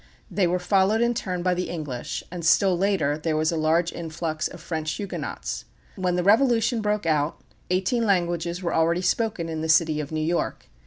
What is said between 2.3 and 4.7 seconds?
and still later there was a large influx of